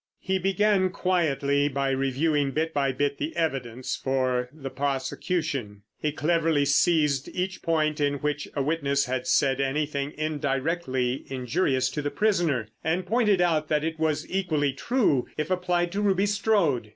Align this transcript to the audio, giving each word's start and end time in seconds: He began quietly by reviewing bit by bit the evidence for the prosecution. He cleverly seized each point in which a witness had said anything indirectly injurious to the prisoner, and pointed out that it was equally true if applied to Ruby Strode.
He 0.19 0.39
began 0.39 0.89
quietly 0.89 1.67
by 1.69 1.91
reviewing 1.91 2.53
bit 2.53 2.73
by 2.73 2.91
bit 2.91 3.19
the 3.19 3.35
evidence 3.35 3.95
for 3.95 4.49
the 4.51 4.71
prosecution. 4.71 5.83
He 6.01 6.11
cleverly 6.11 6.65
seized 6.65 7.27
each 7.35 7.61
point 7.61 7.99
in 8.01 8.15
which 8.15 8.47
a 8.55 8.63
witness 8.63 9.05
had 9.05 9.27
said 9.27 9.61
anything 9.61 10.13
indirectly 10.17 11.25
injurious 11.29 11.87
to 11.91 12.01
the 12.01 12.09
prisoner, 12.09 12.69
and 12.83 13.05
pointed 13.05 13.41
out 13.41 13.67
that 13.67 13.83
it 13.83 13.99
was 13.99 14.27
equally 14.27 14.73
true 14.73 15.27
if 15.37 15.51
applied 15.51 15.91
to 15.91 16.01
Ruby 16.01 16.25
Strode. 16.25 16.89